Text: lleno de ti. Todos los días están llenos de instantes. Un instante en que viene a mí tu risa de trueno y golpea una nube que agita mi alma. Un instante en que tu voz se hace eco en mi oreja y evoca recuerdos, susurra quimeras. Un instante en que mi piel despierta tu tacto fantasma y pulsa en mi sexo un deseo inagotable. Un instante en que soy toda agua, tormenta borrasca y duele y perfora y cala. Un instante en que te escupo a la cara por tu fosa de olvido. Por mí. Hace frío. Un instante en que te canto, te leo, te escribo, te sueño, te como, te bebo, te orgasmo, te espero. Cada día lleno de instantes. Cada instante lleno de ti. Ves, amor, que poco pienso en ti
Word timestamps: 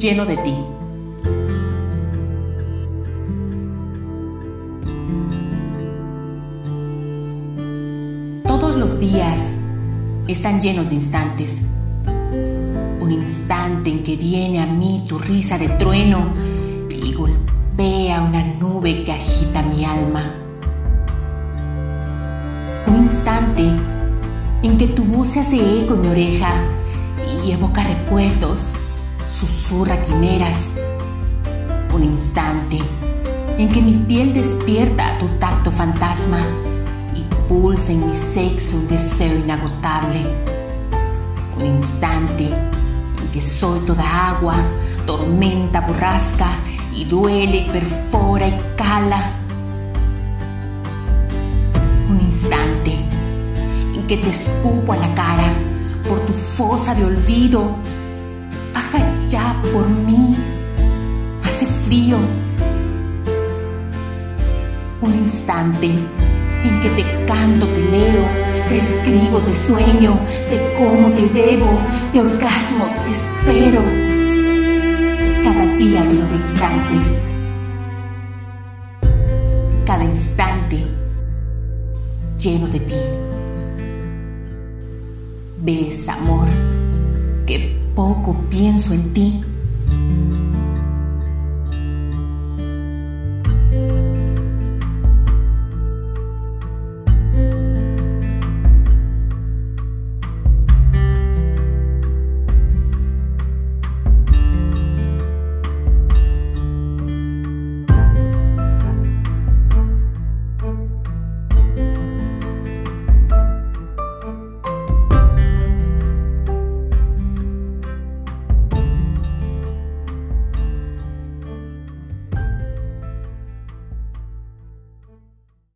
lleno 0.00 0.24
de 0.24 0.36
ti. 0.38 0.54
Todos 8.46 8.76
los 8.76 8.98
días 8.98 9.56
están 10.26 10.58
llenos 10.58 10.88
de 10.88 10.94
instantes. 10.94 11.66
Un 13.00 13.12
instante 13.12 13.90
en 13.90 14.02
que 14.02 14.16
viene 14.16 14.62
a 14.62 14.66
mí 14.66 15.04
tu 15.06 15.18
risa 15.18 15.58
de 15.58 15.68
trueno 15.68 16.32
y 16.88 17.12
golpea 17.12 18.22
una 18.22 18.42
nube 18.42 19.04
que 19.04 19.12
agita 19.12 19.62
mi 19.62 19.84
alma. 19.84 20.34
Un 22.86 22.96
instante 23.02 23.64
en 24.62 24.78
que 24.78 24.86
tu 24.86 25.04
voz 25.04 25.28
se 25.28 25.40
hace 25.40 25.80
eco 25.80 25.94
en 25.94 26.00
mi 26.00 26.08
oreja 26.08 26.54
y 27.44 27.52
evoca 27.52 27.84
recuerdos, 27.84 28.72
susurra 29.30 30.02
quimeras. 30.02 30.70
Un 31.94 32.04
instante 32.04 32.78
en 33.58 33.68
que 33.68 33.80
mi 33.80 33.94
piel 33.94 34.32
despierta 34.32 35.18
tu 35.18 35.26
tacto 35.38 35.70
fantasma 35.70 36.40
y 37.14 37.22
pulsa 37.48 37.92
en 37.92 38.08
mi 38.08 38.14
sexo 38.14 38.76
un 38.76 38.88
deseo 38.88 39.38
inagotable. 39.38 40.20
Un 41.58 41.66
instante 41.66 42.44
en 42.44 43.28
que 43.32 43.40
soy 43.40 43.80
toda 43.80 44.28
agua, 44.30 44.56
tormenta 45.06 45.80
borrasca 45.80 46.48
y 46.94 47.04
duele 47.04 47.58
y 47.58 47.70
perfora 47.70 48.48
y 48.48 48.60
cala. 48.76 49.32
Un 52.08 52.20
instante 52.20 52.98
en 53.94 54.06
que 54.06 54.16
te 54.16 54.30
escupo 54.30 54.92
a 54.92 54.96
la 54.96 55.14
cara 55.14 55.52
por 56.08 56.20
tu 56.20 56.32
fosa 56.32 56.94
de 56.94 57.04
olvido. 57.04 57.76
Por 59.72 59.88
mí. 59.88 60.36
Hace 61.44 61.66
frío. 61.66 62.18
Un 65.02 65.14
instante 65.14 65.86
en 66.64 66.80
que 66.82 66.88
te 66.90 67.24
canto, 67.26 67.66
te 67.66 67.90
leo, 67.90 68.24
te 68.68 68.78
escribo, 68.78 69.38
te 69.40 69.54
sueño, 69.54 70.18
te 70.48 70.74
como, 70.76 71.10
te 71.12 71.26
bebo, 71.26 71.78
te 72.12 72.20
orgasmo, 72.20 72.86
te 73.04 73.10
espero. 73.10 73.82
Cada 75.44 75.66
día 75.76 76.04
lleno 76.04 76.26
de 76.26 76.36
instantes. 76.36 77.20
Cada 79.86 80.04
instante 80.04 80.86
lleno 82.38 82.66
de 82.68 82.80
ti. 82.80 82.94
Ves, 85.62 86.08
amor, 86.08 86.48
que 87.46 87.78
poco 87.94 88.34
pienso 88.50 88.94
en 88.94 89.12
ti 89.12 89.44